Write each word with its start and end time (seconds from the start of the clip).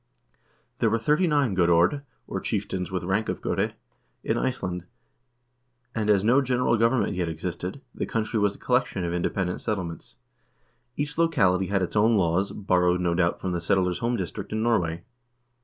There 0.79 0.89
were 0.89 0.97
thirty 0.97 1.27
nine 1.27 1.53
godord, 1.53 2.01
or 2.25 2.39
chieftains 2.39 2.89
with 2.91 3.03
rank 3.03 3.29
of 3.29 3.39
gode, 3.39 3.75
in 4.23 4.35
Iceland, 4.35 4.85
and 5.93 6.09
as 6.09 6.23
no 6.23 6.41
general 6.41 6.75
government 6.75 7.13
yet 7.13 7.29
existed, 7.29 7.81
the 7.93 8.07
country 8.07 8.39
was 8.39 8.55
a 8.55 8.57
collection 8.57 9.03
of 9.05 9.13
independent 9.13 9.61
settlements. 9.61 10.15
Each 10.97 11.19
locality 11.19 11.67
had 11.67 11.83
its 11.83 11.95
own 11.95 12.17
laws, 12.17 12.51
borrowed, 12.51 12.99
no 12.99 13.13
doubt, 13.13 13.39
from 13.39 13.51
the 13.51 13.61
settlers' 13.61 13.99
home 13.99 14.15
district 14.17 14.51
in 14.51 14.63
Norway. 14.63 15.03